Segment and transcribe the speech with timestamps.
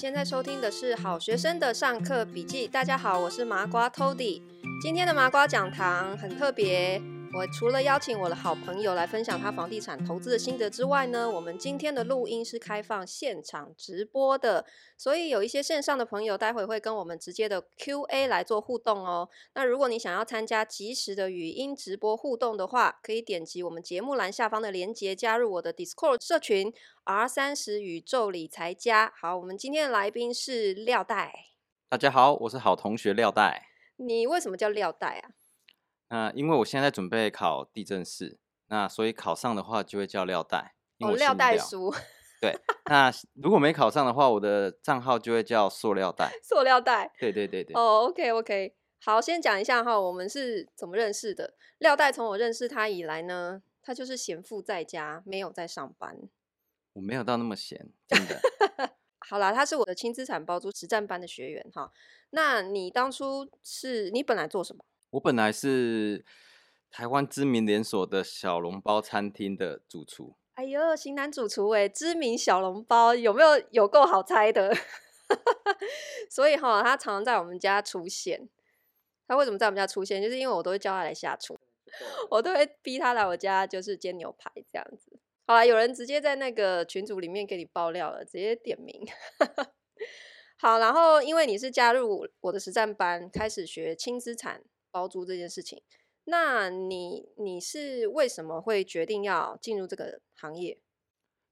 [0.00, 2.68] 现在收听的是好学生的上课笔记。
[2.68, 4.40] 大家好，我是麻瓜 Tody。
[4.80, 7.02] 今天的麻瓜讲堂很特别。
[7.34, 14.64] 我除了邀请我的好朋友来分享他房地产投资的心得之外呢，我们今天的录音是开放现场直播的，
[14.96, 19.28] 所以有一些线上的朋友待会会跟我们直接的 Q&A 来做互动哦。
[19.54, 26.72] 那如果你想要参加即时的语音直播互动的话，可以点击我们节目栏下方的链接，加入我的 Discord 社群
[27.04, 29.12] R 三十宇宙理财家。
[29.14, 31.32] 好，我们今天的来宾是廖代。
[31.90, 33.68] 大家好，我是好同学廖代。
[33.96, 35.30] 你为什么叫廖代啊？
[36.08, 40.74] 那因为我现在准备考地震士，那所以考上的话就会叫廖代。
[41.00, 41.94] 哦，廖代书。
[42.40, 46.30] 对，那如果没考上的话，我的账号就会叫塑料袋。
[46.42, 47.12] 塑料袋。
[47.18, 47.74] 对对对对。
[47.76, 51.54] 哦，OK OK，好，先讲一下哈，我们是怎么认识的。
[51.78, 56.16] 廖代从我认识他以来呢，他就是闲赋在家，没有在上班。
[56.92, 58.40] 我没有到那么闲，真的。
[59.28, 61.92] 好啦，他是我的轻资产包租实战班的学员哈。
[62.30, 64.84] 那你当初是你本来做什么？
[65.10, 66.24] 我本来是
[66.90, 70.36] 台湾知名连锁的小笼包餐厅的主厨。
[70.54, 74.74] 哎呦，型男主厨哎，知名小笼包有没有有够好猜的？
[76.28, 78.48] 所以哈，他常常在我们家出现。
[79.26, 80.20] 他为什么在我们家出现？
[80.20, 81.58] 就是因为我都会叫他来下厨，
[82.30, 85.18] 我都会逼他来我家，就是煎牛排这样子。
[85.46, 89.06] 好啦，有人直接在那个群组里面给你爆料了，直接点名。
[90.60, 94.64] 好，然后因为你是加入我的实战班，开始学轻资产。
[94.98, 95.80] 包租这件事情，
[96.24, 100.80] 那你你是为什么会决定要进入这个行业？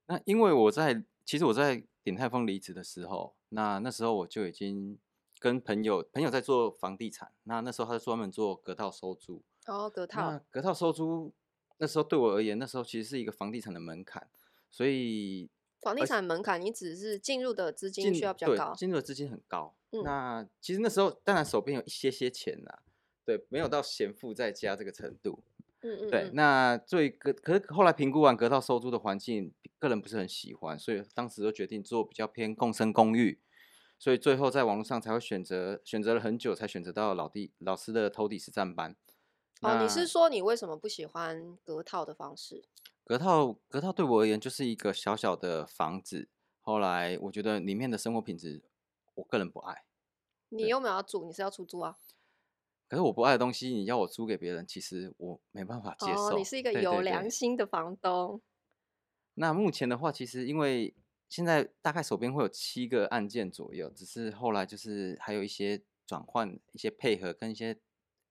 [0.07, 4.99] 那因为我在其实我在鼎泰丰离职的时候，那那时候我就已经
[5.39, 9.41] 跟朋友朋友在做房地产，那那时候他是专门做隔套收租。
[9.65, 10.41] 哦，隔套。
[10.51, 11.33] 隔套收租
[11.77, 14.27] 那时候对我而言，那时候其实是一个房地产的门槛，
[14.69, 19.73] 所以房地产门槛，你只是进入的资金需要比较高，进入的资金很高。
[19.91, 20.03] 嗯。
[20.03, 22.83] 那其实那时候当然手边有一些些钱啦。
[23.27, 25.43] 对，没有到闲赋在家这个程度。
[25.81, 26.09] 嗯嗯。
[26.09, 33.41] 对，那最隔可是后来评估完隔套收租的环境，个人不是很喜欢，所以当时就决定做比较偏共生公寓。
[33.99, 38.95] 所以最后在网络上才会选择，选择了很久才选择到老弟老师的投底实战班。
[39.61, 42.63] 哦，你是说你为什么不喜欢隔套的方式？
[43.03, 46.29] 隔套隔套对我而言就是一个小小的房子，
[46.61, 48.61] 后来我觉得里面的生活品质，
[49.15, 49.83] 我个人不爱。
[50.49, 51.97] 你又没有要住，你是要出租啊？
[52.87, 56.29] 可是我不爱的东西，你要我租给别人，其实我没办法接受。
[56.29, 58.27] 哦，你是一个有良心的房东。
[58.27, 58.41] 对对对。
[59.35, 60.95] 那目前的话，其实因为
[61.27, 67.77] 现在大概手边会有七个案件左右，只是后来就是还有一些转换、一些配合跟一些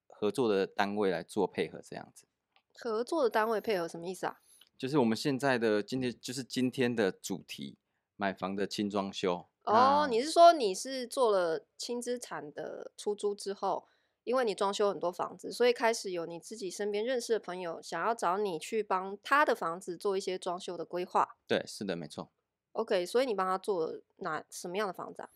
[0.09, 2.27] 合作的单位来做配合，这样子。
[2.73, 4.41] 合作的单位配合什么意思啊？
[4.79, 7.77] 就是我们现在的今天，就是今天的主题，
[8.17, 9.47] 买房的轻装修。
[9.65, 13.87] 哦，你是说你是做了轻资产的出租之后？
[14.27, 21.37] 因为你装修很多房子，所以开始有你自己身边认识的朋友想要找你去帮他的房子做一些装修的规划。
[21.47, 22.33] 对，是的，没错。
[22.73, 25.29] OK，所以你帮他做哪什么样的房子啊？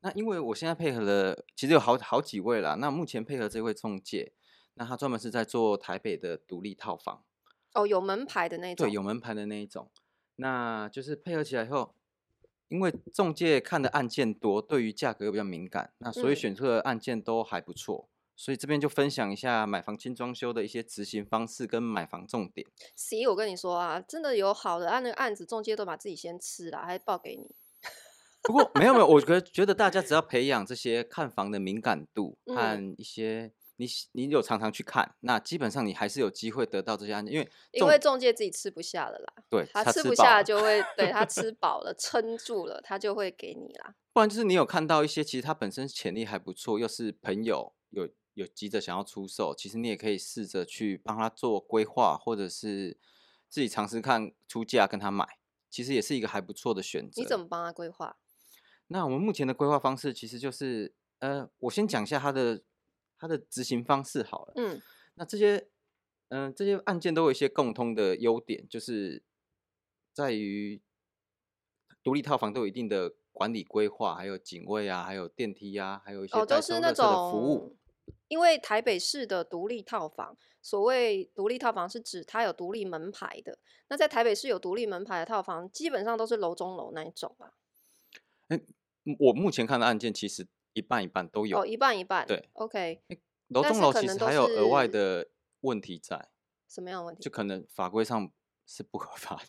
[0.00, 2.74] 那因为我现在配合了，其实有好好几位啦。
[2.76, 4.32] 那目前配合这位中介，
[4.74, 7.22] 那他专门是在做台北的独立套房。
[7.74, 8.86] 哦，有门牌的那种。
[8.86, 9.90] 对，有门牌的那一种。
[10.36, 11.94] 那就是配合起来以后，
[12.68, 18.08] 因为中介看的案件多，对于价格又比较敏感，那所以选出的案件都还不错。
[18.34, 22.66] 嗯所以这边就分享一下买房轻装修的一些执行方式跟买房重点。
[22.96, 27.54] C，我跟你说啊，真的有好的按那个案子，中介都把自己先吃了，还报给你。
[28.42, 43.94] 不过没有没有，我 觉得觉得大家只要培养这些看房的敏感度和一些你你有常常去看，那基本上你还是有机会得到这些案件，因为因为中介自己吃不下了啦，对，他吃不下就会对他吃饱了撑住了，他就会给你啦。
[44.12, 48.08] 不然就是你有看到一些其实他本身潜力还不错，又是朋友有。
[48.34, 52.96] 有急着想要出售，其实你也可以试着去帮他做规划，或者是
[53.48, 55.38] 自己尝试看出价跟他买，
[55.68, 57.20] 其实也是一个还不错的选择。
[57.20, 58.16] 你怎么帮他规划？
[58.86, 62.62] 那我们目前的规划方式其实就是，呃，我先讲一下他的
[63.18, 64.52] 他的执行方式好了。
[64.56, 64.80] 嗯，
[65.14, 65.68] 那这些，
[66.28, 69.22] 嗯、呃，这些案件都有一些共通的优点，就是
[70.12, 70.80] 在于
[72.02, 77.76] 独立套房都有一定的管理规划，还有警卫啊，还有电梯啊，还有一些代收垃圾的服务。
[78.32, 83.58] 哦因为台北市的独立套房，所谓独立套房是指它有独立门牌的。
[83.88, 87.52] 那在台北市有独立门牌的套房，基本上都是楼中楼那一种啊。
[88.48, 88.64] 欸，
[89.18, 91.60] 我目前看的案件其实一半一半都有。
[91.60, 92.26] 哦，一半一半。
[92.26, 93.02] 对，OK。
[93.48, 95.28] 楼中楼其实还有额外的
[95.60, 96.30] 问题在。
[96.66, 97.22] 什么样的问题？
[97.22, 98.32] 就可能法规上
[98.64, 99.42] 是不合法的。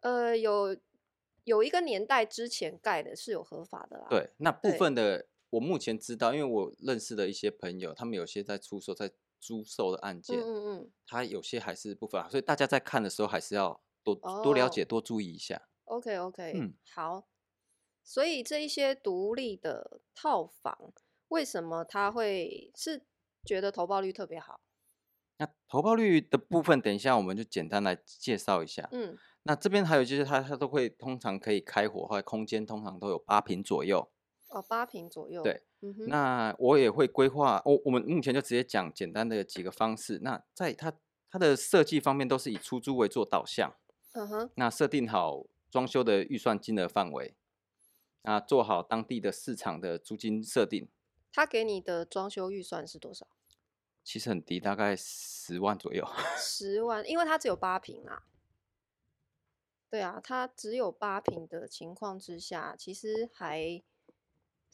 [0.00, 0.74] 呃，有
[1.44, 4.06] 有一个年代之前盖的是有合法的啦。
[4.08, 5.26] 对，那部分的
[5.56, 9.10] 我目前知道，因为我认识的一些朋友，他们有些在出售、在
[9.40, 15.68] 租售的案件，嗯嗯嗯，他有些还是不法，所以大家在看的时候还是要多、哦、多了解、多注意一下。
[15.84, 17.26] OK OK，嗯，好。
[18.04, 20.92] 所以这一些独立的套房，
[21.28, 23.04] 为什么他会是
[23.44, 24.60] 觉得投报率特别好？
[25.38, 28.88] 那投报率的部分，等一下我们就简单来介绍一下。
[28.92, 34.08] 嗯，那这边还有就是它它都会通常可以开火，或者空间通常都有八平左右。
[34.56, 35.42] 哦，八平左右。
[35.42, 35.94] 对，嗯。
[36.08, 40.18] 那我也会规划，我我们目前就直接讲简单的几个方式。
[40.22, 40.92] 那在它
[41.28, 43.74] 它的设计方面，都是以出租为做导向。
[44.12, 44.50] 嗯哼。
[44.54, 47.34] 那设定好装修的预算金额范围。
[48.22, 50.88] 啊，做好当地的市场的租金设定。
[51.32, 53.28] 他给你的装修预算是多少？
[54.02, 56.04] 其实很低，大概十万左右。
[56.36, 58.24] 十万，因为它只有八平啊。
[59.88, 63.80] 对啊，它只有八平的情况之下，其实还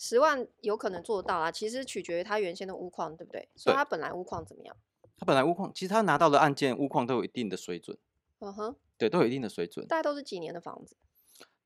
[0.03, 1.53] 十万有可能做得到啊。
[1.53, 3.49] 其实取决于他原先的屋况，对不对？
[3.55, 4.77] 所以他本来屋况怎么样？
[5.17, 7.97] 他本来屋况，其实他拿到的案件屋况都有一定的水准。
[8.41, 9.87] 嗯哼，对，都有一定的水准。
[9.87, 10.97] 大概都是几年的房子？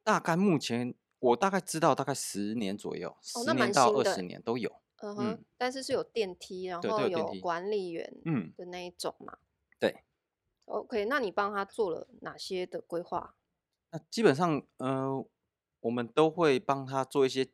[0.05, 0.94] 大概目前。
[1.19, 4.71] 我大概知道，大概十年左右，十年到二十年都有。
[4.99, 9.39] 嗯哼，但是是有电梯，然后有管理员，嗯的那一种嘛。
[9.81, 10.05] 对。
[10.67, 13.35] OK，那你帮他做了哪些的规划？
[13.91, 15.27] 那基本上，呃，
[15.81, 17.49] 我们都会帮他做一些，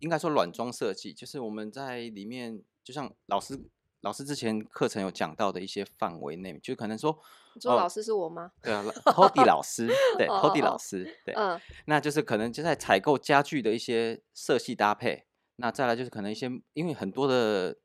[0.00, 3.68] 应该说软装设计，就是我们在里面，就像老师。
[4.02, 7.18] 老师之前课程有讲到的一些范围内，就可能说，
[7.54, 8.52] 你说老师是我吗？
[8.54, 15.26] 哦、对啊，Tody 老师，对，Tody 老师，对，嗯，那就是可能就在采购家具的一些色系搭配，
[15.56, 17.78] 那再来就是可能一些，因为很多的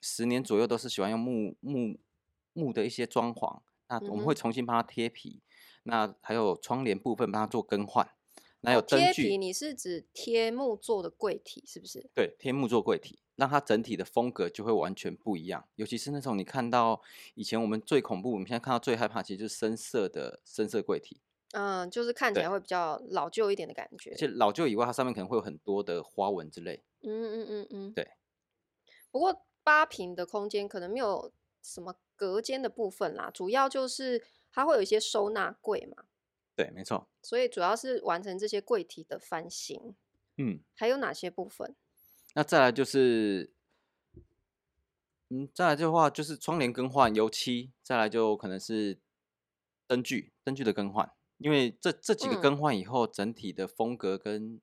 [0.00, 1.98] 十年左右都是喜欢用木木
[2.52, 5.42] 木的一些装潢，那我们会重新帮他贴皮，
[5.84, 8.08] 嗯、那还有窗帘部分帮他做更换。
[8.64, 12.10] 那有贴皮，你是指贴木做的柜体是不是？
[12.14, 15.68] 对，贴木做柜体，让它整体的风格就会完全不一样。
[15.76, 17.00] 尤其是那种你看到
[17.34, 21.20] 以前我们最恐怖，我们现在看到最害怕，其实就是深色的深色柜体。
[21.52, 24.10] 嗯，就是看起来会比较老旧一点的感觉。
[24.10, 26.82] 而且老旧以外，它上面可能会有很多的花纹之类。
[27.02, 28.08] 嗯嗯嗯嗯，对。
[29.12, 31.30] 不过八平的空间可能没有
[31.62, 36.04] 什么隔间的部分啦，主要就是它会有一些收纳柜嘛。
[36.56, 37.08] 对，没错。
[37.22, 39.94] 所以主要是完成这些柜体的翻新。
[40.36, 41.76] 嗯，还有哪些部分？
[42.34, 43.52] 那再来就是，
[45.28, 48.98] 嗯，再来的话就是窗帘更换、油漆，再来就可能是
[49.86, 51.08] 灯具、灯具的更换。
[51.38, 54.60] 因为这这几个更换以后，嗯、整体的风格跟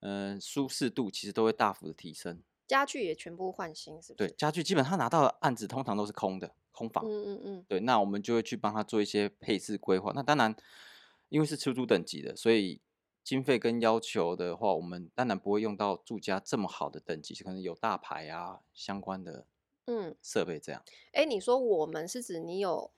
[0.00, 2.42] 嗯、呃、舒适度其实都会大幅的提升。
[2.66, 4.28] 家具也全部换新，是不是？
[4.28, 7.04] 对，家具基本上拿到的案子通常都是空的空房。
[7.04, 7.64] 嗯嗯嗯。
[7.68, 10.12] 对，那我们就会去帮他做一些配置规划。
[10.14, 10.56] 那当然。
[11.28, 12.80] 因为是出租等级的，所以
[13.24, 19.46] 经费跟要求的话，我们当然不会用到住家这么好的等级，可能有大牌啊相关的
[19.86, 20.82] 嗯设备这样。
[21.12, 22.92] 哎、嗯，你说我们是指你有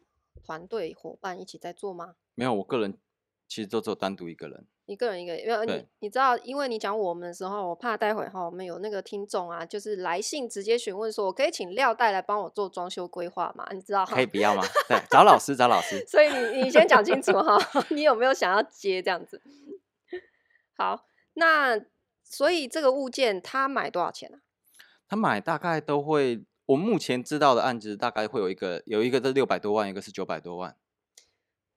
[0.44, 2.16] 团队伙伴一起在做吗？
[2.34, 2.98] 没有，我个人
[3.46, 4.66] 其实都只有单独一个人。
[4.88, 13.68] 一个人一个，因为你你知道，因为你讲我们的时候，我怕待会哈，我们有那个听众啊，就是来信直接询问说，我可以请廖代来帮我做装修规划吗？
[13.72, 14.06] 你知道？
[14.06, 14.62] 可以不要吗？
[14.88, 16.02] 对，找老师，找老师。
[16.08, 17.58] 所以你你先讲清楚哈，
[17.90, 19.42] 你有没有想要接这样子？
[20.74, 21.04] 好，
[21.34, 21.78] 那
[22.24, 24.40] 所以这个物件他买多少钱啊？
[25.06, 30.74] 他买大概都会，我目前知道的案子大概会有一个，有一个是六百多万，一个是九百多万。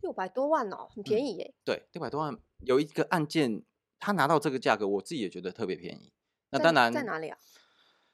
[0.01, 1.53] 六百多万哦，很便宜耶。
[1.53, 3.63] 嗯、对，六百多万有一个案件，
[3.99, 6.11] 他拿到这个价格，我自己也觉得特别便宜。
[6.49, 7.37] 那当然，在哪里啊？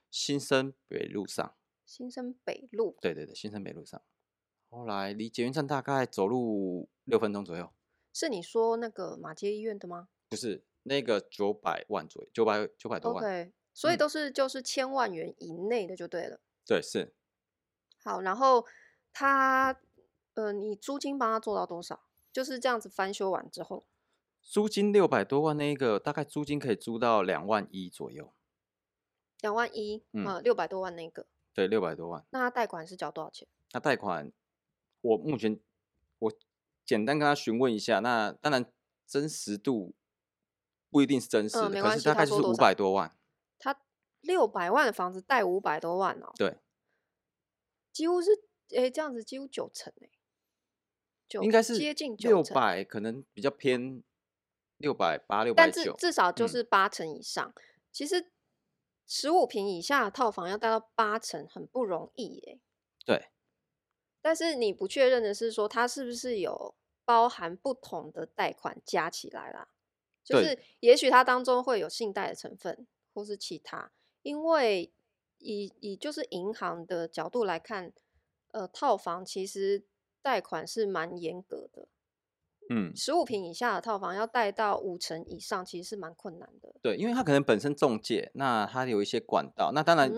[0.10, 1.56] 新生北路上。
[1.86, 2.98] 新生北路。
[3.01, 4.01] 对对对，新生北路上。
[4.70, 7.72] 后来离捷运站大概走路六分钟左右。
[8.13, 10.10] 是你说那个马街医院的吗？
[10.30, 13.24] 不是，那个九百万左右，九百九百多万。
[13.24, 16.36] OK，所以都是就是千万元以内的就对了。
[16.36, 17.13] 嗯、对，是。
[18.04, 18.66] 好，然后
[19.12, 19.80] 他。
[20.34, 22.00] 呃，你租金帮他做到多少？
[22.32, 23.88] 就是这样子翻修完之后，
[24.50, 28.34] 租金六百多万那一个，大概租金可以租到两万一左右。
[29.42, 32.25] 两万一，嗯，六百多万那个，对，六百多万。
[32.30, 33.46] 那他贷款是缴多少钱？
[33.70, 34.32] 他贷款，
[35.01, 35.60] 我目前
[36.20, 36.34] 我
[36.86, 38.66] 简单跟他询问一下，那当然
[39.06, 39.94] 真实度
[40.89, 43.16] 不一定是真实的，嗯、可是大概就是五百多万。
[43.60, 43.77] 他
[44.22, 46.58] 六百万的房子贷五百多万哦，对，
[47.92, 48.32] 几乎是
[48.75, 50.10] 哎这样子几乎九成诶，
[51.27, 51.44] 九。
[51.44, 54.01] 应该是接近六百，可能比较偏
[54.77, 57.51] 六百八、六百九，但至至少就是八成以上。
[57.55, 58.31] 嗯、其实
[59.05, 62.60] 十五平以下的套房要贷到八成很不容易耶。
[63.05, 63.29] 对。
[64.22, 69.69] 但是你不确认的是说，它是不是有包含不同的贷款加起来啦？
[70.24, 73.91] 就是也许它当中会有信贷的成分，或是其他。
[74.24, 74.91] 因为
[75.38, 77.93] 以以就是银行的角度来看，
[78.51, 79.86] 呃，套房其实
[80.22, 81.88] 贷款是蛮严格的。
[82.70, 86.76] 嗯，十五平以下的套房要贷到五成以上，其实是蛮困难的。
[86.82, 90.12] 对，因为它可能本身中介，那它有一些管道，那当然，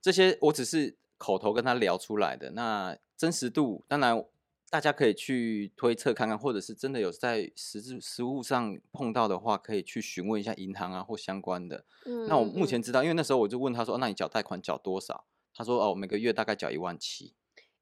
[0.00, 2.50] 这些我只是口头跟他聊出来的。
[2.52, 4.24] 那真实度，当然
[4.68, 11.84] 大家可以去推测看看，或者是真的有在实质实物上碰到的话，可以去询问一下银行啊或相关的。
[12.04, 17.34] 嗯，那我目前知道，因为那时候我就问他说：“那你缴贷款缴多少？”他说：“哦，每个月大概缴一万七。”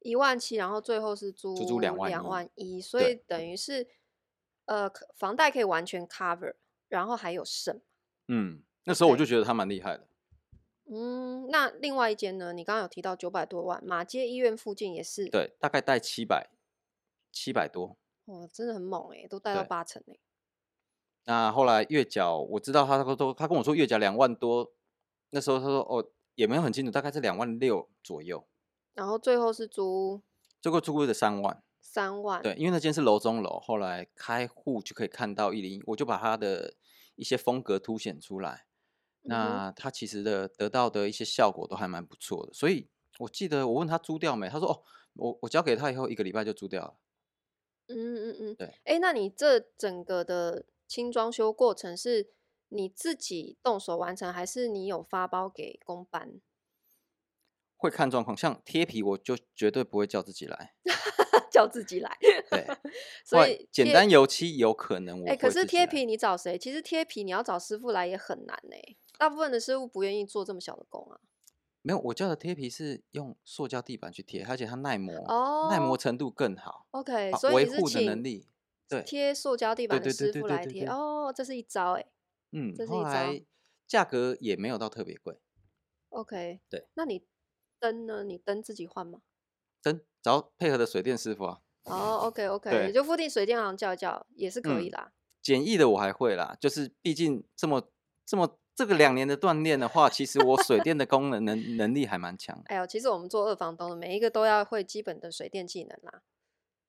[0.04, 3.88] 一万七，然后最后是租租两万两万一，所以等于是
[4.66, 6.54] 呃，房贷可以完全 cover，
[6.88, 7.80] 然后还有剩。
[8.28, 10.06] 嗯，那时候我就觉得他蛮厉害的。
[10.86, 12.52] 嗯，那另外一间呢？
[12.52, 15.26] 你刚刚有提到九百多万，马街医院附近也是。
[15.30, 16.50] 对，大概贷七百
[17.32, 17.96] 七百多。
[18.26, 20.18] 哇，真的很猛哎，都贷到八成哎。
[21.24, 24.74] 那后来月缴，我知道他都他跟我说月缴两万多，
[25.30, 28.46] 那时候他说哦，也没有很清楚，大概是两万六左右。
[28.94, 30.22] 然后最后是租，
[30.60, 36.74] 最后租的三万，三万，对，因为那间是楼中楼，后来开户就可以看到一零一，我就把它的
[37.16, 38.66] 一些风格凸显出来。
[39.22, 44.82] 嗯、那他其实的得到的一些效果都还蛮不错的，所以我记得我问他租掉没，他说哦，
[45.14, 46.94] 我我交给他以后一个礼拜就租掉了。
[47.88, 52.30] 嗯嗯嗯，对，哎，那你这整个的轻装修过程是
[52.68, 56.40] 你自己动手完成，还是你有发包给工班？
[57.84, 60.74] 会看状况，像贴皮，我就绝对不会叫自己来，
[61.52, 62.16] 叫自己来。
[62.50, 62.66] 对，
[63.24, 65.28] 所以简单油漆有可能我。
[65.28, 66.56] 哎、欸，可是贴皮你找谁？
[66.56, 68.76] 其实贴皮你要找师傅来也很难呢。
[69.18, 71.20] 大部分的师傅不愿意做这么小的工啊。
[71.82, 76.86] 没有，我叫的贴皮是用塑胶地板去贴，而且它耐磨，哦、耐磨程度更好。
[76.92, 78.48] OK，所以维护的能力，
[78.88, 80.86] 对，贴塑胶地板的师傅来贴。
[80.86, 82.06] 哦，这是一招哎。
[82.52, 83.44] 嗯，这是一招。
[83.86, 85.38] 价格也没有到特别贵。
[86.08, 87.26] OK，对，那你。
[87.78, 88.24] 灯呢？
[88.24, 89.20] 你灯自己换吗？
[89.82, 91.60] 灯找配合的水电师傅啊。
[91.84, 95.10] 哦、oh,，OK OK，你就附近水电行叫一叫也是可以啦。
[95.10, 95.12] 嗯、
[95.42, 97.90] 简易的我还会啦，就是毕竟这么
[98.24, 102.58] 这么这个两年的锻炼的话，其实我水电的功能能能力还蛮强。
[102.68, 106.22] 哎呦，其实我们做二房东的每一个都要会基本的水电技能啦。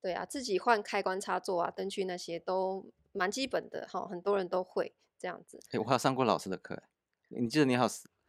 [0.02, 5.60] 对啊，自己换开关插座啊、灯具那些都蛮基本的哈，很多人都会这样子。
[5.72, 6.82] 哎，我还有上过老师的课，
[7.28, 7.86] 你记得你好。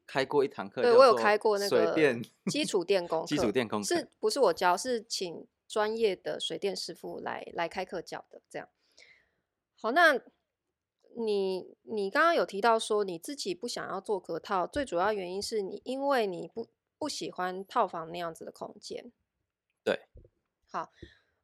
[0.06, 4.76] 开过一堂课，对我有开过那个水电基础电工，基础电工 是不是我教？
[4.76, 8.40] 是请专业的水电师傅来来开课教的。
[8.48, 8.68] 这样
[9.78, 10.20] 好，那
[11.16, 19.12] 你你刚刚有提到说你自己不想要做隔套，最主要原因是你因为你不不喜欢套房那样子的空间。
[19.82, 20.06] 对，
[20.70, 20.92] 好，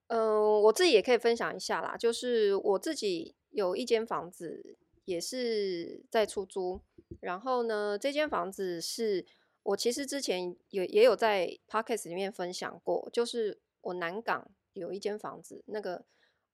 [0.07, 6.81] 嗯、呃，我自己也可以分享一下啦，就是我自己有一间房子也是在出租。
[7.21, 9.27] 然后呢，这间房子是
[9.63, 16.05] 我其实之前也也有在 podcast 里面分享过，就是我南港有一间房子，那个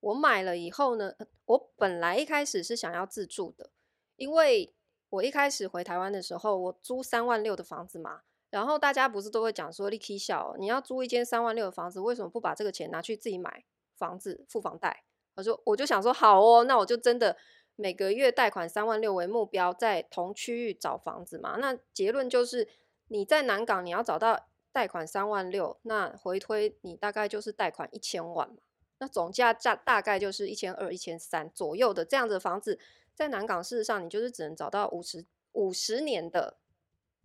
[0.00, 1.14] 我买了以后呢，
[1.46, 3.70] 我本来一开始是想要自住的，
[4.16, 4.74] 因为
[5.10, 13.64] 我一开始回台湾的时候，我租三万六的房子嘛，然后大家不是都会讲说，你起笑，你要租一间三万六的房子，为什么不把这个钱拿去自己买
[13.96, 15.04] 房子付房贷？
[15.36, 17.36] 我说我就想说好哦，那我就真的。
[17.80, 21.58] 每个月贷款三万六为目标，在同区域找房子嘛？
[21.58, 22.68] 那结论就是
[23.06, 28.56] 你在南港，你要找到贷款三万六，那回推你大概就是贷款一千万嘛？
[28.98, 32.80] 那总价价大概就是一千二、一千三左右的这样的房子，
[33.14, 36.58] 在南港事实上你就是只能找到五十五十年的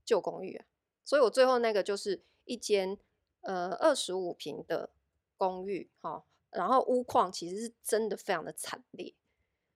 [0.06, 0.66] 旧公寓啊。
[1.04, 2.96] 所以我最后那个就是一间
[3.42, 4.92] 呃二十五平的
[5.36, 9.16] 公寓，哈，然后屋况其实是真的非常的惨烈。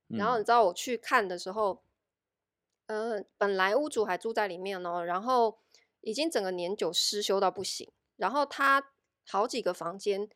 [0.10, 1.84] 然后你知道我去看的时候，
[2.86, 5.60] 呃，本来屋主还住在里面哦，然后
[6.00, 7.92] 已经整个年久失修到不行。
[8.16, 8.92] 然后他
[9.28, 10.30] 好几个房间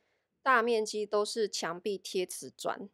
[0.44, 2.90] 大面积都是墙壁贴瓷砖。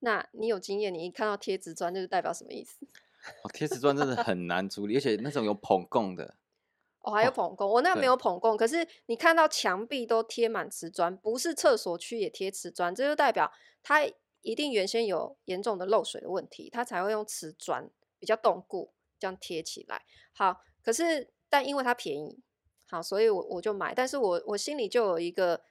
[0.00, 2.84] 那你有经验，你一看到贴瓷砖就是代表什么意思？
[3.44, 6.36] 哦，贴瓷砖真的很难处理，而且那种有捧供的。
[7.00, 8.56] 哦，还有捧供，我那没有捧供。
[8.56, 13.52] 可是你看到墙壁都贴满瓷砖，不是厕所区也贴瓷砖，这就代表
[13.84, 14.00] 它。
[14.46, 20.04] 一定原先有严重的漏水的问题，它才会用瓷砖比较冻固，这样贴起来。
[20.32, 22.40] 好，可是但因为它便宜，
[22.88, 23.92] 好，所以我我就买。
[23.92, 25.64] 但是我我心里就有一个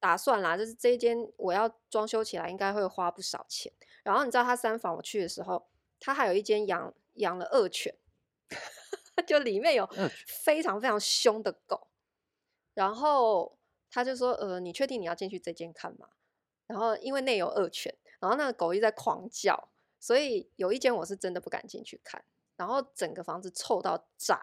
[0.00, 3.70] 打算啦，就是这一间我要装修起来应该会花不少钱。
[4.02, 5.68] 然后你知道他三房我去的时候，
[6.00, 7.94] 他还有一间养养了恶犬，
[9.26, 9.86] 就里面有
[10.26, 11.88] 非常非常凶的狗。
[12.72, 13.58] 然后
[13.90, 16.08] 他就说：“呃，你确定你要进去这间看吗？”
[16.66, 17.94] 然后因为内有恶犬。
[18.20, 19.68] 然后那个狗一直在狂叫，
[19.98, 22.24] 所以有一间我是真的不敢进去看，
[22.56, 24.40] 然后整个房子臭到炸，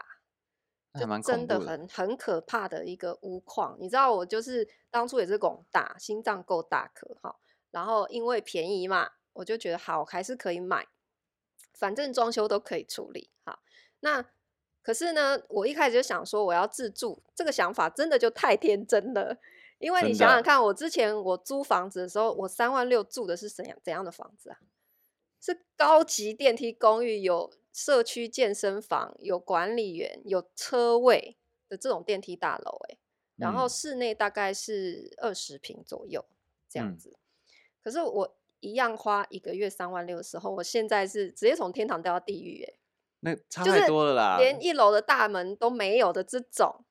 [0.93, 3.77] 就真的很很可怕的一个屋况。
[3.79, 7.35] 你知道我就是当初也是拱大，心脏够大颗哈，
[7.71, 10.87] 然后因为便宜嘛，我就觉得好还是可以买，
[11.73, 13.59] 反正装修都可以处理哈。
[14.01, 14.23] 那
[14.81, 19.37] 可是呢，我一开始就想说我要自住，这个想法真的就太天真了。
[19.79, 24.57] 因为你想想看，我之前我租房子的时候，我三万六住的是怎样怎样的房子啊？
[25.41, 31.35] 是高级电梯公寓，有社区健身房，有管理员，有车位
[31.67, 32.97] 的这种电梯大楼，欸，
[33.35, 36.23] 然后室内大概是二十平左右
[36.69, 37.09] 这样子。
[37.09, 37.19] 嗯、
[37.83, 42.79] 可是我一样花一个月三万六的时候，我现在是直接从天堂掉到地狱，欸，
[43.19, 46.85] 那差太多了啦，连一楼的大门都没有的这种。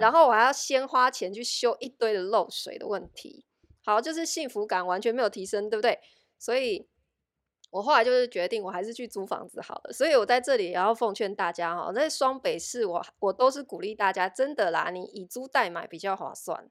[0.00, 3.46] 然后我还要先花钱去修一堆的漏水的问题，
[3.84, 5.98] 好，就是幸福感完全没有提升，对不对？
[6.38, 6.86] 所以，
[7.70, 9.92] 我后来就是决定，我还是去租房子好了。
[9.92, 16.70] 所以我在这里也要奉劝大家哈，在双北市我，我我都是鼓励大家，真的啦，你以租代买比较划算，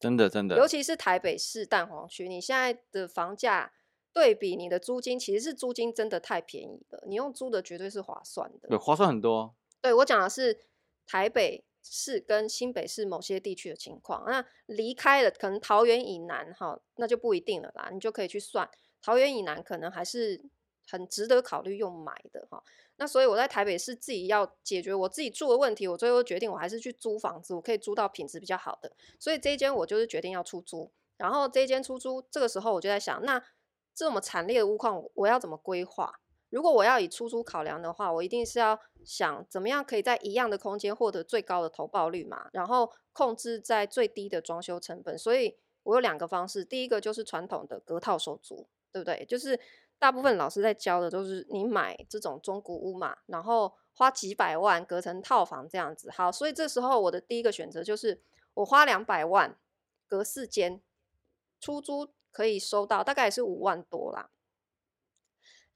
[0.00, 0.56] 真的真的。
[0.56, 3.72] 尤其是台北市蛋黄区，你现在的房价
[4.14, 9.54] 对比你的租金，其实是租金真的太便宜了，你用租的绝对是划算的，对，划算很多。
[9.82, 10.60] 对，我讲的是
[11.06, 11.64] 台北。
[11.90, 17.88] 市跟新北市某些地区的情况，那离开了可能桃园以南哈，那就不一定了啦。
[17.92, 18.68] 你就可以去算
[19.00, 20.42] 桃园以南可能还是
[20.88, 22.62] 很值得考虑用买的哈。
[22.96, 28.90] 那所以我在台北市自己要解决我自己住的问题，我最后决定我还是去租房子，我可以租到品质比较好的。
[29.18, 33.42] 所以这一间我就是决定要出租，然后这一间出租，这个时候我就在想，那
[33.94, 36.20] 这么惨烈的屋况，我要怎么规划？
[36.56, 45.18] 如果我要以出租考量的话，我一定是要想怎么样可以在一样的空间获得最高的投报率嘛，然后控制在最低的装修成本。
[45.18, 49.22] 所以我有两个方式，第一个就是传统的隔套收租，对不对？
[49.28, 49.60] 就是
[49.98, 56.10] 大部分老师在教的都是你买这种中古屋嘛，然后花几百万隔成套房这样子。
[56.10, 58.18] 好，所以这时候我的第一个选择就是
[58.54, 59.54] 我花两百万
[60.08, 60.80] 隔四间
[61.60, 64.30] 出租，可以收到大概是五万多啦。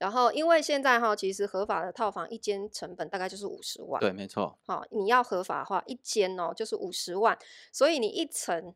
[0.01, 3.99] 然后，因为现在哈，其实合法的套房一间成本大概就是五十万。
[4.01, 4.57] 对，没错。
[4.65, 7.37] 好，你要合法的话，一间哦就是五十万。
[7.71, 8.73] 所以你一层，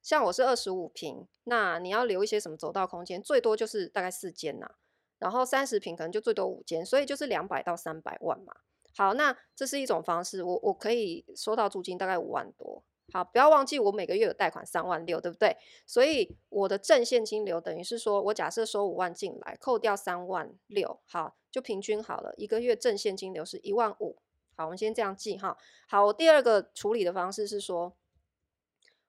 [0.00, 4.70] 像我是二十五平，那你要留一些什么走道空间，最多就是大概四间呐。
[5.18, 8.54] 然后三十平可能就最多五间，所以就是两百到三百万嘛。
[8.96, 12.84] 好，那这是一种方式，我我可以收到租金大概五万多。
[13.12, 15.54] 好，不要忘记我每个月有贷款三万六，对不对？
[15.86, 24.16] 所以我的正现金流等于是说，我假设收五万进来，扣掉三万六，好，就平均好了，一个月正现金流是一万五。
[24.56, 25.58] 好，我们先这样记哈。
[25.86, 27.94] 好，我第二个处理的方式是说，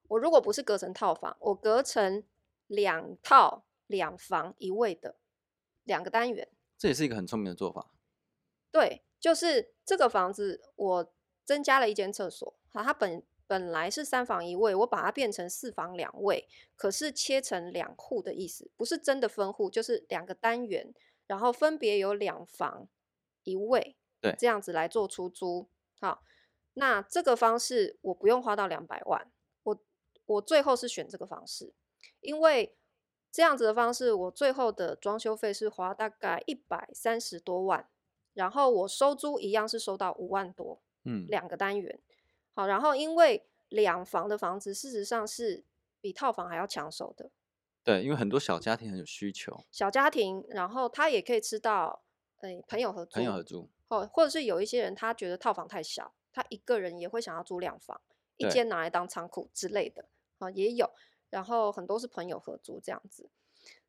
[0.10, 2.26] 我如果不是隔成套房，我隔成
[2.68, 5.16] 两套两房一卫的
[5.84, 7.90] 两个单元，这也是一个很聪明的做法。
[8.70, 11.14] 对，就是这个房子我
[11.46, 13.24] 增加了一间厕所，好，它本。
[13.46, 20.94] 本来是三房一卫，我把它变成四房两卫，可是切成两户的意思，不是真的分户，就是两个单元，
[21.28, 22.88] 然后分别有两房
[23.44, 25.68] 一卫，对，这样子来做出租。
[26.00, 26.24] 好，
[26.74, 29.30] 那这个方式我不用花到两百万，
[29.64, 29.80] 我
[30.26, 31.74] 我最后是选这个方式，
[32.22, 32.76] 因为
[33.32, 37.90] 这样子的方式，我最后的装修费是花大概一百三十多万，
[38.34, 42.00] 然后我收租一样是收到五万多，嗯，两个单元。
[42.54, 45.64] 好，然后因为两房的房子，事实上是
[46.00, 47.32] 比套房还要抢手的。
[47.84, 49.60] 对，因为很多小家庭很有需求。
[49.72, 52.04] 小家庭，然后他也可以吃到，
[52.42, 53.16] 诶，朋友合租。
[53.16, 53.70] 朋友合租。
[53.90, 58.00] 或或者是有一些人，他觉得套房太小，他一个人也会想要租两房，
[58.38, 60.06] 一间拿来当仓库之类的。
[60.38, 60.90] 啊，也有。
[61.30, 63.30] 然后很多是朋友合租这样子。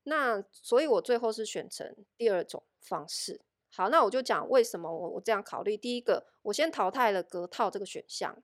[0.04, 3.40] 那所以我最后是选成第二种方式。
[3.70, 5.76] 好，那我就讲为什么我我这样考虑。
[5.76, 8.42] 第一个，我先淘汰了隔套这个选项。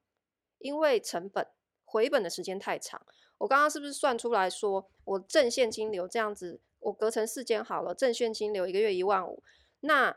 [0.60, 1.46] 因为成本
[1.84, 3.04] 回本的时间太长，
[3.38, 9.42] 我刚刚是不是算出来说，我正现金流这样子，我隔成四间好了，正现金流一个月一万五，
[9.80, 10.16] 那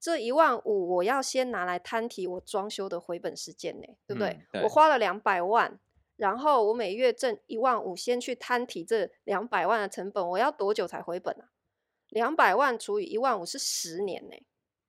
[0.00, 4.30] 这一万五我要先拿来摊提我装修的回本时间呢，对不对？
[4.30, 5.78] 嗯、对，我花了两百万，
[6.16, 11.50] 然后我每月挣一万五，先去摊提这两百万的成本，我要多久才回本啊？
[12.08, 14.36] 两百万除以一万五是十年呢？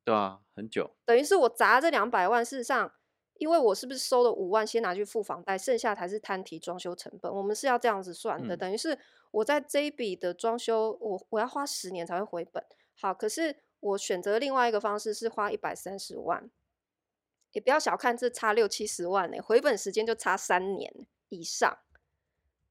[0.03, 0.95] 对啊，很久。
[1.05, 2.93] 等于是我砸这两百万，事实上。
[3.39, 7.31] 因为我是不是收了五万，先拿去付房贷，剩下才是摊提装修成本。
[7.31, 8.97] 我们是要这样子算的，嗯、等于是
[9.31, 12.63] 我在这一笔的装修，我我要花十年才会回本。
[12.95, 16.49] 好，可是我选择另外一个方式是花一百三十万，
[17.51, 20.91] 也不要小看这差六七十万呢，回本时间就差三年
[21.29, 21.77] 以上。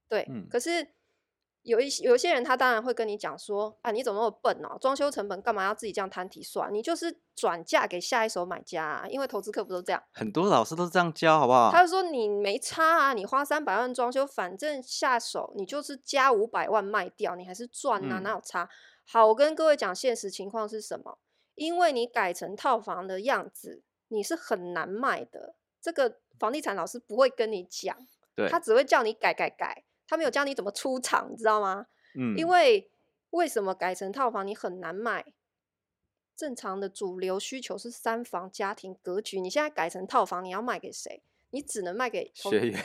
[0.09, 0.89] 对，嗯、可是
[1.67, 4.79] 有一有一些人，他当然会跟你讲说啊，你怎么那么笨哦、啊？
[4.79, 6.73] 装修成本干嘛要自己这样摊提算？
[6.73, 10.01] 你就是转嫁给下一手买家、啊，因为投资客不都这样？
[10.13, 11.73] 很多老师都是这样教，好不好？
[11.73, 18.69] 他就说你没差啊，你花三百万装修，反正下手你就是加五百万卖掉，你还是赚啊，嗯、哪有差？
[19.05, 21.19] 好，我跟各位讲现实情况是什么？
[21.57, 25.57] 因为你改成套房的样子，你是很难卖的。
[25.81, 27.97] 这个房地产老师不会跟你讲，
[28.49, 29.83] 他只会叫你改改改。
[30.07, 31.87] 他没有教你怎么出场，你知道吗？
[32.19, 32.91] 嗯，因为
[33.31, 35.25] 为什么改成套房你很难卖？
[36.37, 41.23] 正常的主流需求是三房家庭格局，你现在改成套房，你要卖给谁？
[41.51, 42.85] 你只能卖给学员，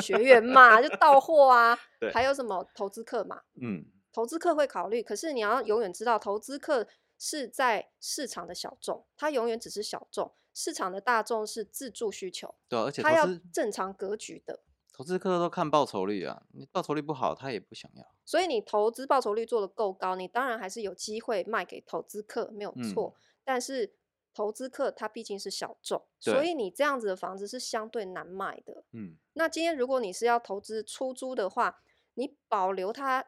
[0.00, 1.76] 学员嘛，就到货啊。
[1.98, 3.42] 对，还有什么投资客嘛？
[3.60, 6.86] 嗯，投资客会考虑，可是你要永远知道，投资客
[7.18, 14.60] 是在市场的小众，他永远只是小众，市场的大众是自住需求，对，而且他要正常格局的。
[15.02, 18.06] 投资客都看报酬率啊，你报酬率不好，他也不想要。
[18.24, 23.12] 所以你投资报酬率做得够高，你当然还是有机会卖给投资客，没有错。
[23.16, 23.96] 嗯、但是
[24.32, 28.84] 投资客他毕竟是小众，所以你这样子的房子是相对难卖的。
[28.92, 31.82] 嗯，那今天如果你是要投资出租的话，
[32.14, 33.26] 你保留它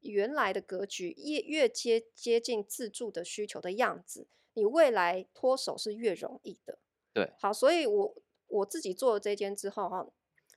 [0.00, 6.80] 原来的格局，越越接接近自住的需求的样子，你未来脱手是越容易的。
[7.12, 8.14] 对，好，所以我
[8.48, 10.08] 我自己做了这间之后哈。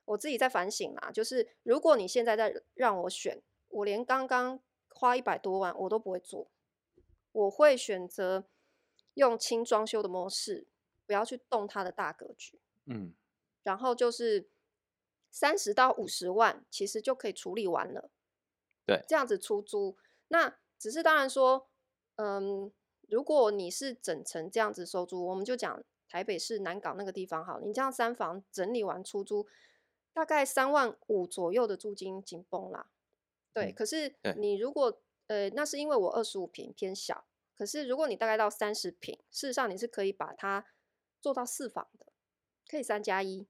[0.06, 6.48] 我自己在反省啦，就是如果你现在在让我选，我连刚刚花一百多万我都不会做，
[7.32, 8.46] 我会选择
[9.16, 10.68] 用轻装修的模式，
[11.08, 13.14] 不要去动它的大格局，嗯，
[13.64, 14.48] 然后就是
[15.32, 18.12] 三十到五十万其实就可以处理完了，
[18.86, 21.68] 对，这样子出租，那只是当然说，
[22.18, 22.72] 嗯，
[23.10, 29.48] 如果你是整层这样子收租，我们就讲台北市南港那个地方好，你这样三房整理完出租。
[30.16, 32.88] 大概三万五左右的租金紧绷啦，
[33.52, 33.74] 对。
[33.74, 37.26] 可是你如果呃，那是因为我二十五平偏小。
[37.54, 40.66] 可是如果你大概到三十平，事实上你是可以把它
[41.20, 42.06] 做到四房的，
[42.66, 43.46] 可以三加一。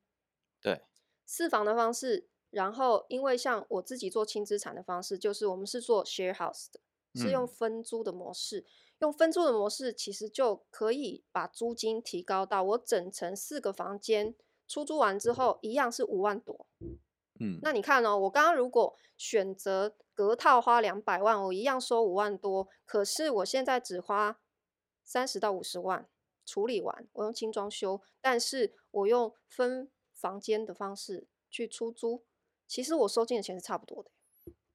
[0.59, 0.81] 对，
[1.23, 2.27] 四房的方式。
[2.49, 6.79] 然后因为像我自己做轻资产的方式，就是我们是做 share house 的，
[7.13, 8.61] 是用分租的模式。
[8.61, 8.65] 嗯、
[9.01, 14.33] 用分租的模式，其实就可以把租金提高到我整层四个房间。
[14.67, 16.65] 出租完之后一样是五万多，
[17.39, 24.39] 嗯，那你看哦，我刚刚如果选择隔套花两百万，我一样收五万多，可是我现在只花
[25.03, 26.09] 三十到五十万
[26.45, 32.23] 处理完，我用轻装修，但是我用分房间的方式去出租，
[32.67, 34.09] 其实我收进的钱是差不多的，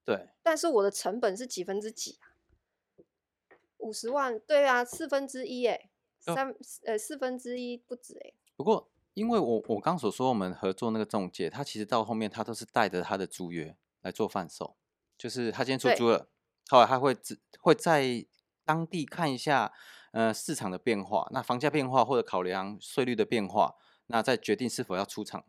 [0.05, 2.37] 对，但是我的成本是几分之几啊？
[3.79, 8.90] 五十万，对啊，四分之一哎，三呃四分之一不止哎，不过。
[9.13, 14.77] 因为我我刚所说我们合作那个中介，他其实到后面他都是带着他的租约来做贩售，
[15.17, 16.27] 就是他今天出租了，对
[16.69, 18.25] 后来他会只会在
[18.63, 19.73] 当地看一下
[20.13, 23.75] 呃市场的变化，那房价变化或者考量税率的变化，
[24.07, 25.45] 那再决定是否要出场，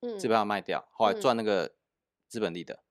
[0.00, 1.76] 嗯，是不是要卖掉，后来赚那个
[2.26, 2.82] 资本利的。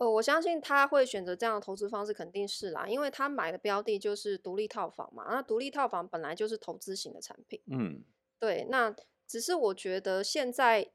[0.00, 8.02] 呃，我相信他会选择这样的投资方式，肯定是啦，因为他买的标的就是独立套房嘛，那独立套房本来就是投资型的产品，嗯。
[8.42, 8.92] 对，那
[9.24, 10.90] 只是我觉得现在，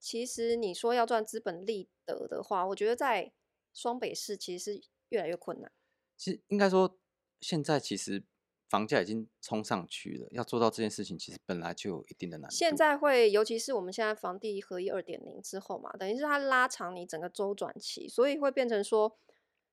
[0.00, 3.32] 其实你说要赚资本利得的话，我觉得在
[3.72, 5.70] 双北市其实是越来越困难。
[6.16, 6.98] 其实应该说，
[7.40, 8.24] 现在其实
[8.68, 12.56] 房价已经冲上去了，要做到这件事情，其实本来就有一定的难度。
[12.56, 19.16] 现在会，尤其是我们现在房地合一二点零之后嘛，等于是它拉长你整个周转期，所以会变成说，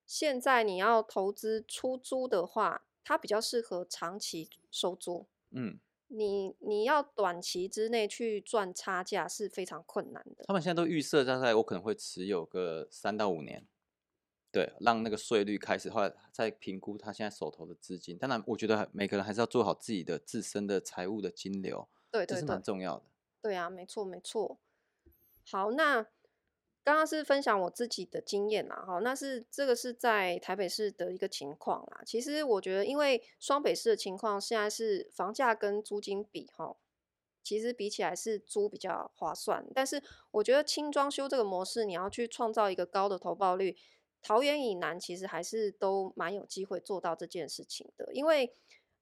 [0.06, 5.26] 现在你要投资出租的话，它比较适合长期收租。
[5.50, 5.80] 嗯。
[6.08, 10.46] 你你要短期之内去赚差价是非常困难的。
[10.48, 13.67] 他们现在都预设大概我可能会持有个三到五年，
[14.52, 18.17] 对，让那个税率开始，后来再评估他现在手头的资金。
[18.17, 23.04] 当然，我觉得每个人还是要做好自己的自身的财务的金流，对，对，对，这是蛮重要的。
[23.41, 24.58] 对啊，没错没错。
[25.46, 26.08] 好，那。
[26.88, 32.02] 刚刚是分享我自己的经验啦，哈，那是这个是在台北市的一个情况啦。
[32.06, 36.78] 其实我觉得，因为双北市的情况现在是房价跟租金比，哈，
[37.43, 39.67] 其实比起来是租比较划算。
[39.76, 43.76] 但是我觉得轻装修这个模式，你要去创造一个高的投报率，
[44.21, 48.13] 桃园以南其实还是都蛮有机会做到这件事情的。
[48.13, 48.54] 因为，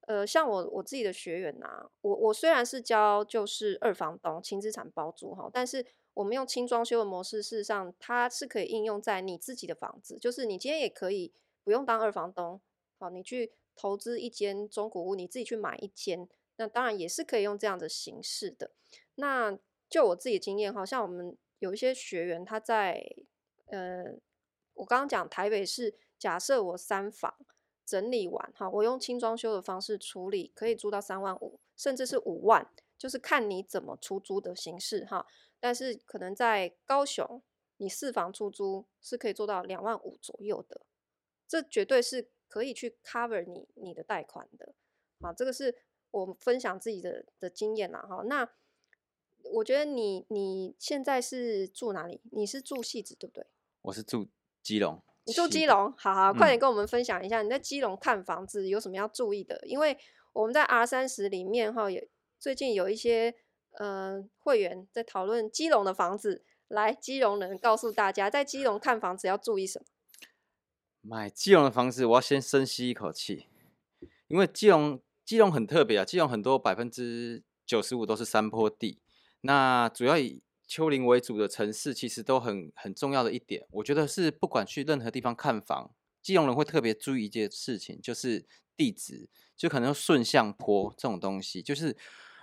[0.08, 5.86] 呃，像我我自己的学员呐、我我虽然是教就是二房东轻资产包租哈，但是。
[6.16, 11.30] 我们用轻装修的模式，事实上它是可以应用在你自己的房子，就是你今天也可以
[11.62, 12.58] 不用当二房东，
[12.98, 16.26] 好，你去投资一间中古屋，你自己去买一间，
[16.56, 18.70] 那当然也是可以用这样的形式的。
[19.16, 19.58] 那
[19.90, 23.06] 就我自己的经验，好像我们有一些学员他在
[23.66, 24.06] 呃
[24.72, 27.34] 我刚刚讲台北市，假设我三房
[27.84, 35.26] 整理完哈，我用轻装修的方式处理，可以租到三万五，甚至是五万，就是看你怎么出租的形式哈。
[35.60, 37.42] 但是可能在高雄，
[37.78, 40.82] 你四房出租是可以做到两万五左右的，
[41.48, 44.74] 这绝对是可以去 cover 你你的贷款的。
[45.20, 45.74] 好，这个是
[46.10, 48.22] 我分享自己的的经验啦哈。
[48.26, 48.48] 那
[49.52, 52.20] 我觉得你你现在是住哪里？
[52.32, 53.46] 你是住汐止对不对？
[53.82, 54.28] 我是住
[54.62, 55.02] 基隆。
[55.24, 59.60] 你住基隆，好好，快点跟我们分享一下你在基隆看房子有什么要注意的。
[59.66, 59.96] 因为
[60.32, 63.34] 我们在 R 三十里面哈，也最近有一些
[63.76, 69.86] 呃会员在讨论基隆的房子，来基隆人告诉大家，在基隆看房子要注意什么？
[71.02, 73.46] 买基隆的房子，我要先深吸一口气，
[74.26, 79.00] 因为基隆基隆很特别啊，基隆很多百分之九十五都是山坡地，
[79.42, 88.44] 那主要以丘陵为主的城市，其实都很很重要的一点，我觉得是不管去任何地方看房，基隆人会特别注意一件事情，就是
[88.76, 91.96] 地址，就可能顺向坡这种东西，就是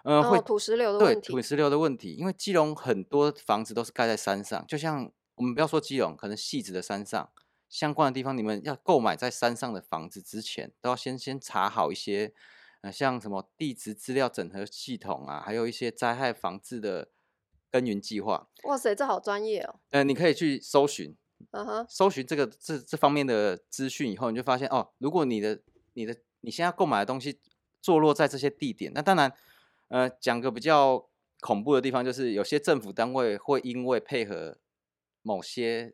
[0.04, 7.30] 呃、哦、会土石流的问题，对土石流的问题，因为基隆很多房子都是盖在山上，就像我们不要说基隆，可能汐止的山上
[7.68, 12.34] 相关的地方，你们要购买在山上的房子之前，都要先先查好一些，
[12.82, 17.10] 呃像什么地质资料整合系统啊，还有一些灾害防治的。
[17.74, 19.80] 耕耘计划，哇塞，这好专业哦。
[19.90, 21.18] 呃，你可以去搜寻，
[21.50, 25.60] 嗯哼，搜寻这个这这方面的资讯以后，你就发现哦，如果你的
[25.94, 27.40] 你的你现在购买的东西
[27.82, 29.34] 坐落在这些地点，那当然，
[29.90, 31.10] 呃，讲个比较
[31.42, 34.58] 恐怖的地方，就是有些政府单位会因为配合
[35.22, 35.94] 某些，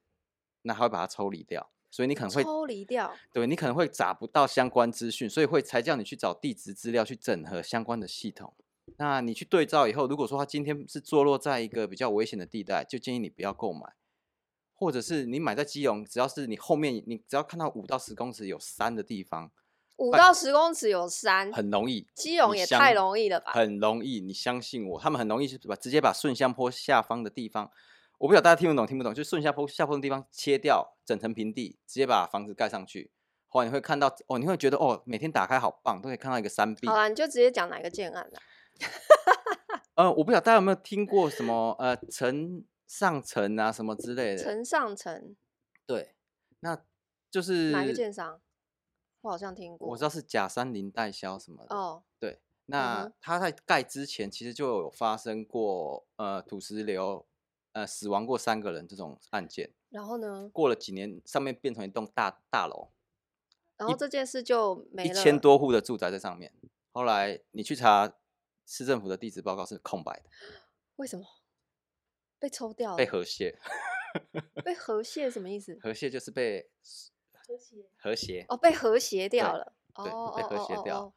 [0.62, 8.54] 那他会把它抽离掉，所以你可能会抽离掉，对，你可能会找不到相关资讯，所以会才叫你去找地质资料去整合相关的系统。
[8.97, 13.93] 那你去对照以后，如果说它今天是坐落在一个比较危险的地带，就建议你不要购买，
[14.73, 19.52] 或者是你买在基隆，只要是你后面你只要看到五到十公尺有山的地方，
[19.99, 23.51] 五到十公尺有山很容易，基隆也太容易了吧？
[23.51, 27.69] 很容易，你相信我，他们很容易是把直接把顺向坡下方的地方，
[28.17, 33.12] 我不晓得大家听不懂听不懂，就顺下坡下坡的地方切掉，整成平地，直接把房子盖上去，
[33.47, 36.88] 后来你会看到哦，你会觉得哦，每天打开好棒，都可以看到一个山壁。
[36.88, 38.39] 好啦，你就直接讲哪个建案了。
[39.95, 44.41] 呃，我不晓得大家有没有听过什么呃城上城啊什么之类的。
[44.41, 45.35] 城上城，
[45.85, 46.15] 对，
[46.62, 46.81] 那
[47.29, 48.39] 就是哪个建商？
[49.21, 49.89] 我好像听过。
[49.89, 51.75] 我知道是甲山林代销什么的。
[51.75, 57.25] 哦，对，那他在盖之前其实就有发生过呃土石流，
[57.73, 59.73] 呃死亡过三个人这种案件。
[59.89, 60.49] 然后呢？
[60.53, 62.89] 过了几年，上面变成一栋大大楼。
[63.77, 65.10] 然后这件事就没了。
[65.10, 66.53] 一千多户的住宅在上面。
[66.91, 68.13] 后来你去查。
[68.71, 70.29] 市政府的地址报告是空白的，
[70.97, 71.25] 为什么？
[72.38, 72.97] 被抽掉了？
[73.01, 73.58] 被河蟹？
[74.63, 75.75] 被河蟹什么意思？
[75.82, 76.69] 河蟹就是被
[77.49, 79.73] 和谐和谐哦，被和谐掉了。
[79.95, 81.12] 对，被和谐掉，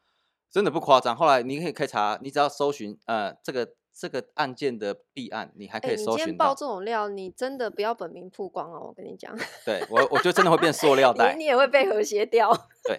[0.51, 1.15] 真的不夸张。
[1.15, 6.13] 后来你可以可以查，你只要搜寻呃这个这个案件的弊案，你还可以搜寻到。
[6.13, 9.37] 欸、你今天爆这种料，你真的不要本名曝光哦，我跟你讲。
[9.67, 12.51] 对我，我就真的会变塑料 袋，你也会被和谐掉。
[12.85, 12.97] 对。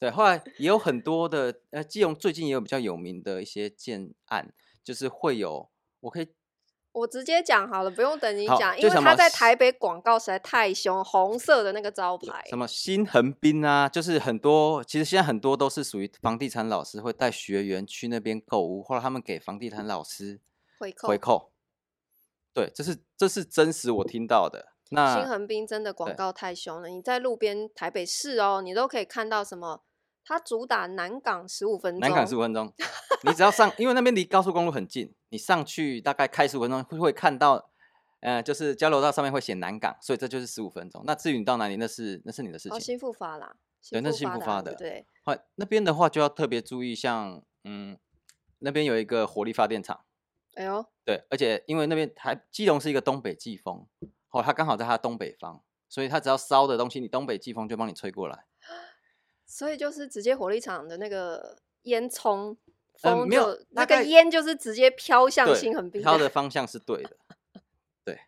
[0.00, 4.52] 对，后来也有很多的，呃，基隆最近也有比较有名的一些建案，
[4.82, 6.26] 就是会有，我可以，
[6.92, 20.40] 我直接讲好了，不用等你讲，因为他在台北广告实在太凶，红色的那个招牌，什么新横滨啊，就是很多，其实现在很多都是属于房地产老师会带学员去那边购物，或者他们给房地产老师
[20.78, 21.52] 回扣，回扣，
[22.52, 24.72] 对，这是这是真实我听到的。
[24.90, 29.82] 那新横滨真的广告太凶了，你在路边台北市哦，你都可以看到什么。
[30.24, 32.72] 它主打南港十五分钟，南港十五分钟，
[33.24, 37.70] 你只要上，因为那边离高速公路很近，你上去大概开十五分钟会会看到，
[38.20, 41.02] 呃，就是交流道上面会写南港，所以这就是十五分钟。
[41.04, 42.76] 那至于你到哪里，那是那是你的事情。
[42.76, 43.56] 哦，新复发啦，
[43.90, 44.74] 对，那是新复发的。
[44.74, 47.98] 对，好，那边的话就要特别注意，像嗯，
[48.60, 50.04] 那边有一个火力发电厂，
[50.54, 53.86] 哎呦，对，而且因为那边还基隆是一个东北季风，
[54.30, 58.44] 哦，它刚好在它东北方，所以它只要烧的东西，你东北季风就帮你吹过来。
[59.52, 62.56] 所以就是直接火力场的那个烟囱
[62.94, 67.18] 风，呃，没有那个烟就是直接飘向新横滨，飘的方向是对的。
[68.02, 68.18] 对，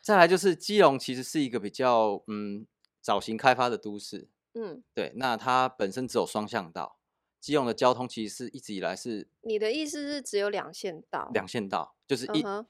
[0.00, 2.64] 再来就是基隆其实是一个比较嗯
[3.00, 6.96] 早型开发的都市，嗯，对，那它本身只有双向道，
[7.40, 9.26] 基隆的交通其实是一直以来是。
[9.40, 11.28] 你的意思是只有两线道？
[11.34, 12.64] 两线道就是一、嗯、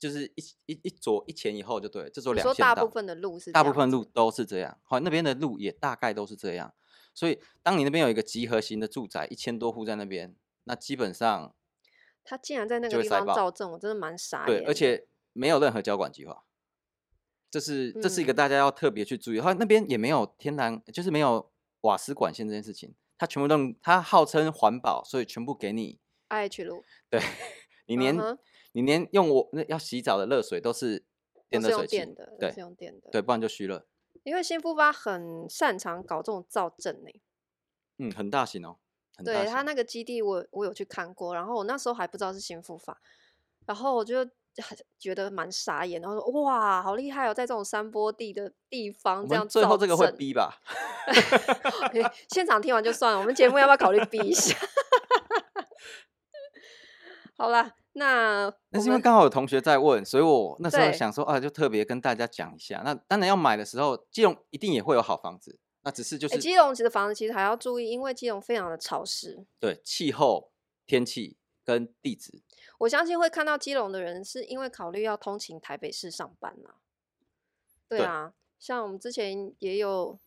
[0.00, 2.74] 就是一一一左一前一后就对，这时候两线道。
[2.74, 6.74] 大部分的路是大部分路都是这样，好，那边的路也大概都是这样。
[7.18, 11.52] 所以，当你那边有一个集合型的住宅，一千多户在那边，那基本上，
[12.22, 14.46] 他竟然在那个地方造镇，我真的蛮傻。
[14.46, 16.44] 对，而且没有任何交管计划。
[17.50, 19.40] 这是这是一个大家要特别去注意。
[19.40, 21.50] 它、嗯、那边也没有天然，就是没有
[21.80, 26.84] 瓦斯管线这件事情，它全部都它号称环保，所以全部给你 IH 炉。
[27.10, 27.20] 对，
[27.88, 28.38] 你连、uh -huh.
[28.70, 31.04] 你连用我那要洗澡的热水都是
[31.48, 31.84] 电热水
[32.38, 33.88] 对，是用电的，对，不然就虚热。
[34.28, 37.10] 因为新复发很擅长搞这种造镇呢，
[37.98, 38.76] 嗯，很大型哦。
[39.24, 42.96] 对他那个基地我，我我有去看过，然后我那时候还不知道是新复发，
[43.66, 44.24] 然后我就
[44.96, 49.48] 觉得蛮傻眼，然后说哇，好厉害哦，在这种山坡地的地方这样。
[49.48, 50.60] 最后这个会逼吧？
[52.28, 54.56] 现场听完就算了，我们节目要不要考虑逼一下？
[57.36, 62.80] 好啦，那那是因为刚好有同学在问，所以我那时候想说啊，就特别跟大家讲一下。
[62.84, 65.58] 那当然要买的时候，基隆一定也会有好房子。
[65.82, 69.46] 那只是就是，欸、基隆其实房子其实还要注意，因为基隆非常的潮湿。
[69.58, 70.50] 对，气候、
[70.86, 72.42] 天气跟地址。
[72.78, 76.74] 我相信会看到基隆的人，是因为考虑要通勤台北市上班啦。
[77.88, 80.18] 对啊，对，像我们之前也有，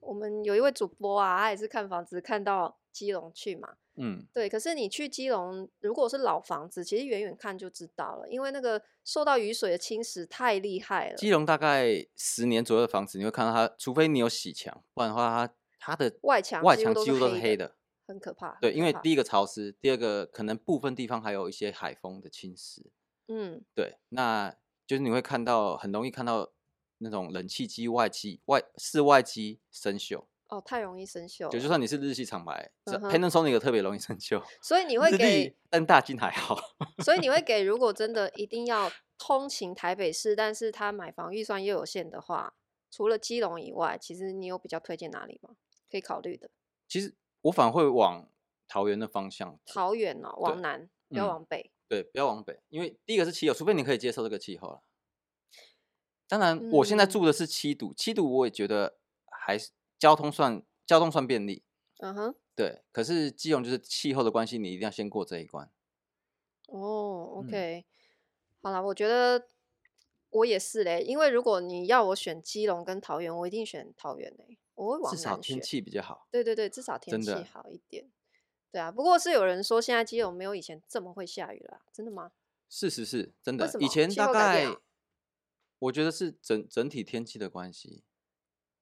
[0.00, 3.76] 我们有一位主播啊，他也是看房子看到基隆去嘛。
[3.96, 4.48] 嗯，对。
[4.48, 11.16] 可是你去基隆，如果是老房子，其实远远看就知道了，因为那个受到雨水的侵蚀太厉害了。
[11.16, 17.76] 基隆大概十年左右的房子，你会看到它，除非你有洗墙，不然的话它，它它的外墙外墙几乎都是黑的，
[18.06, 18.58] 很可怕。
[18.60, 22.82] 对，因为第一个潮湿，第二个可能部分地方还有一些海风的侵蚀。
[23.28, 26.52] 嗯，对，那就是你会看到很容易看到
[26.98, 30.24] 那种冷气机外机外室外机生锈。
[30.54, 31.48] 哦，太容易生锈。
[31.48, 34.42] 就就算你是日系厂牌，Panasonic 特别容易生锈。
[34.62, 36.56] 所以你会给 N 大金还好。
[37.04, 42.54] 所以你会 给，如果真的一定要通勤台北市，但是他买房预算又有限的话，
[42.90, 45.56] 除了基隆以外，其实你有比较推荐哪里吗？
[45.90, 46.50] 可以考虑的。
[46.88, 48.28] 其实我反而会往
[48.68, 49.58] 桃园的方向。
[49.66, 51.60] 桃园哦，往南，不要往北。
[51.60, 51.70] 嗯。
[51.86, 54.82] 对，不要往北，因为第一个是气候，除非你可以接受这个气候了。
[56.26, 58.96] 当然，我现在住的是七堵，七堵我也觉得
[59.30, 59.70] 还是。
[60.04, 61.64] 交通算交通算便利，
[62.00, 62.82] 嗯哼，对。
[62.92, 65.70] 可是基隆就是气候的关系，你一定要先过这一关。
[66.66, 67.84] 哦，OK，、嗯、
[68.60, 69.48] 好了，我觉得
[70.28, 71.00] 我也是嘞。
[71.00, 74.58] 因为如果你要我选基隆跟桃园，我一定选桃园嘞。
[74.74, 75.16] 我会往。
[75.16, 76.28] 至少天气比较好。
[76.30, 78.12] 对对对，至少天气好一点。
[78.70, 82.32] 对啊，不过是有人说现在基隆没有以前这么会下雨了，真的吗？
[82.68, 83.74] 事实是，真的。
[83.80, 84.66] 以前大概
[85.78, 88.04] 我觉得是整整体天气的关系。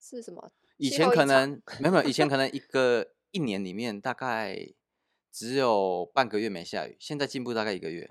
[0.01, 0.51] 是什么？
[0.83, 4.75] 以前可能没有没有，以前可能一个一年里面大概
[5.31, 8.11] 只有半个月没下雨，现在进步大概一个月。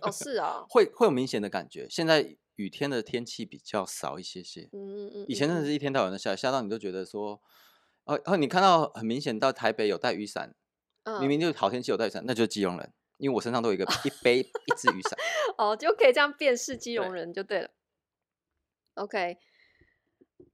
[0.00, 1.88] 哦，是啊，会会有明显的感觉。
[1.90, 4.68] 现在雨天的天气比较少一些些。
[4.72, 5.26] 嗯嗯嗯。
[5.26, 7.42] 以前真的是一天到晚的下，下到你都觉得说，
[8.04, 10.54] 哦哦，你看到很明显到台北有带雨伞，
[11.18, 15.18] 明明就是好天气有带雨伞，那就是基隆人，因为我身上都有一个一杯一支雨伞。
[15.58, 17.70] 哦，就可以这样辨识基隆人就对了。
[18.94, 19.38] OK，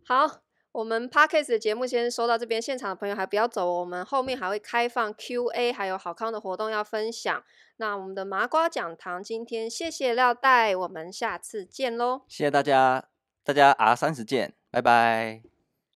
[0.06, 0.43] 好。
[0.74, 7.44] 我们 Podcast 的节目先说到这边，现场的朋友还不要走，我们后面还会开放 Q&A，还有好康的活动要分享。
[7.76, 12.22] 那我们的麻瓜讲堂今天谢谢廖代，我们下次见喽！
[12.26, 13.04] 谢谢大家，
[13.44, 15.53] 大家 R 三十见，拜拜。